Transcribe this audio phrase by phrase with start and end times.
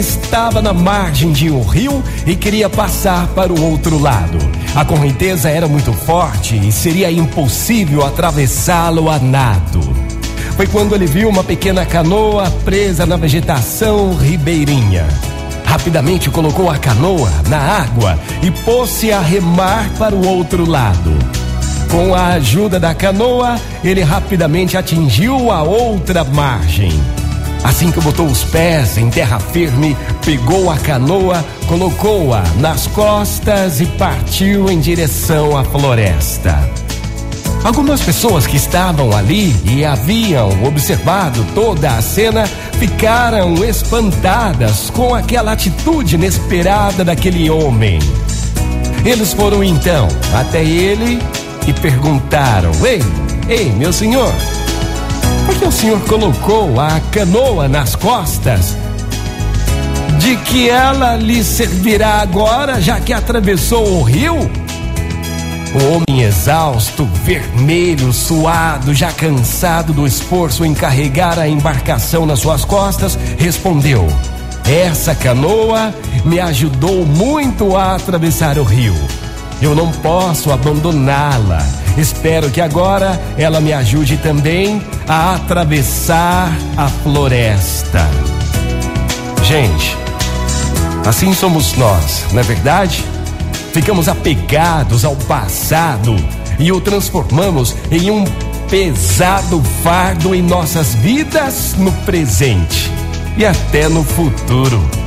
[0.00, 4.38] estava na margem de um rio e queria passar para o outro lado.
[4.74, 9.80] A correnteza era muito forte e seria impossível atravessá-lo a nado.
[10.56, 15.06] Foi quando ele viu uma pequena canoa presa na vegetação ribeirinha.
[15.64, 21.16] Rapidamente colocou a canoa na água e pôs-se a remar para o outro lado.
[21.90, 26.92] Com a ajuda da canoa, ele rapidamente atingiu a outra margem.
[27.62, 33.86] Assim que botou os pés em terra firme, pegou a canoa, colocou-a nas costas e
[33.86, 36.58] partiu em direção à floresta.
[37.62, 42.46] Algumas pessoas que estavam ali e haviam observado toda a cena
[42.78, 47.98] ficaram espantadas com aquela atitude inesperada daquele homem.
[49.04, 51.18] Eles foram então até ele
[51.66, 53.02] e perguntaram: Ei,
[53.46, 54.32] ei, meu senhor,
[55.50, 58.76] por que o senhor colocou a canoa nas costas?
[60.20, 64.36] De que ela lhe servirá agora, já que atravessou o rio?
[64.36, 72.64] O homem exausto, vermelho, suado, já cansado do esforço em carregar a embarcação nas suas
[72.64, 74.06] costas, respondeu:
[74.64, 75.92] Essa canoa
[76.24, 78.94] me ajudou muito a atravessar o rio.
[79.60, 81.64] Eu não posso abandoná-la.
[81.96, 88.08] Espero que agora ela me ajude também a atravessar a floresta.
[89.42, 89.96] Gente,
[91.06, 93.04] assim somos nós, não é verdade?
[93.72, 96.16] Ficamos apegados ao passado
[96.58, 98.24] e o transformamos em um
[98.68, 102.90] pesado fardo em nossas vidas no presente
[103.36, 104.99] e até no futuro.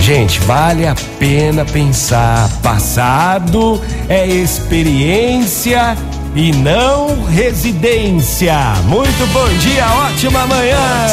[0.00, 2.48] Gente, vale a pena pensar.
[2.62, 5.96] Passado é experiência
[6.34, 8.56] e não residência.
[8.86, 11.06] Muito bom dia, ótima manhã.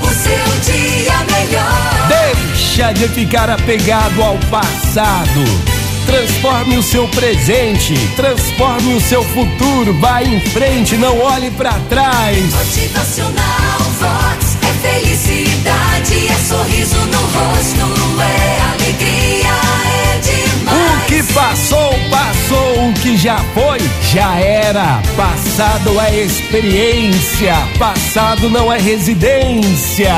[0.00, 2.08] O seu dia melhor.
[2.08, 5.44] Deixa de ficar apegado ao passado.
[6.06, 9.94] Transforme o seu presente, transforme o seu futuro.
[10.00, 12.36] Vá em frente, não olhe para trás.
[12.52, 15.61] Motivacional Vox é felicidade,
[21.34, 22.88] passou, passou.
[22.88, 23.78] O que já foi,
[24.12, 25.00] já era.
[25.16, 27.54] Passado é experiência.
[27.78, 30.12] Passado não é residência.